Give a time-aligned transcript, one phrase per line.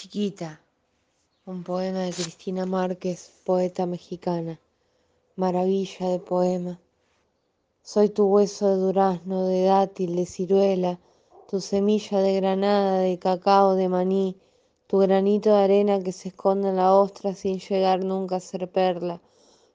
[0.00, 0.58] chiquita,
[1.44, 4.58] un poema de Cristina Márquez, poeta mexicana,
[5.36, 6.80] maravilla de poema.
[7.82, 10.98] Soy tu hueso de durazno, de dátil, de ciruela,
[11.50, 14.36] tu semilla de granada, de cacao, de maní,
[14.86, 18.72] tu granito de arena que se esconde en la ostra sin llegar nunca a ser
[18.72, 19.20] perla,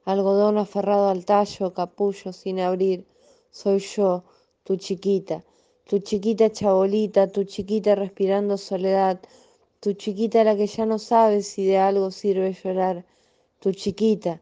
[0.05, 3.05] algodón aferrado al tallo, capullo sin abrir.
[3.51, 4.23] Soy yo,
[4.63, 5.43] tu chiquita,
[5.87, 9.19] tu chiquita chabolita, tu chiquita respirando soledad,
[9.85, 13.05] tu chiquita la que ya no sabe si de algo sirve llorar,
[13.59, 14.41] tu chiquita,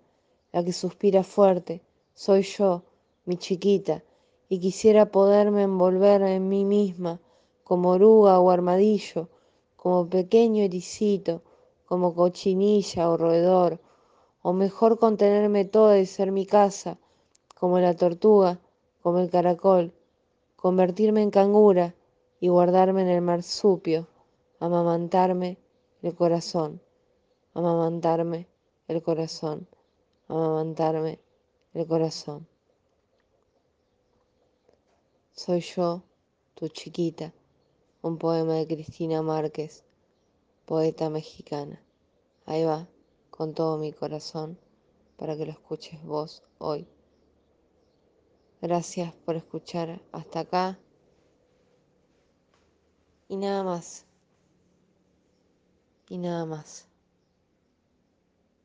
[0.54, 1.82] la que suspira fuerte,
[2.14, 2.84] soy yo,
[3.26, 4.04] mi chiquita,
[4.48, 7.20] y quisiera poderme envolver en mí misma,
[7.66, 9.28] como oruga o armadillo,
[9.76, 11.42] como pequeño ericito,
[11.90, 13.82] como cochinilla o roedor,
[14.44, 16.98] o mejor contenerme toda y ser mi casa,
[17.60, 18.62] como la tortuga,
[19.02, 19.92] como el caracol,
[20.56, 21.96] convertirme en cangura
[22.40, 24.08] y guardarme en el marsupio
[24.64, 25.58] amamantarme
[26.02, 26.82] el corazón,
[27.54, 28.48] amamantarme
[28.88, 29.68] el corazón,
[30.30, 31.20] amamantarme
[31.74, 32.48] el corazón.
[35.34, 36.02] Soy yo,
[36.56, 37.34] tu chiquita,
[38.04, 39.84] un poema de Cristina Márquez,
[40.66, 41.84] poeta mexicana.
[42.46, 42.88] Ahí va,
[43.32, 44.58] con todo mi corazón,
[45.18, 46.88] para que lo escuches vos hoy.
[48.62, 50.80] Gracias por escuchar hasta acá.
[53.28, 54.06] Y nada más
[56.14, 56.93] y nada más.